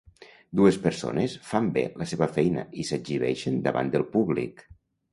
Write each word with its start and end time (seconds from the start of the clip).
Dues 0.59 0.79
persones 0.85 1.35
fan 1.51 1.69
bé 1.77 1.85
la 2.03 2.09
seva 2.13 2.31
feina 2.39 2.65
i 2.85 2.89
s'exhibeixen 2.91 3.63
davant 3.71 3.97
del 3.99 4.11
públic. 4.19 4.69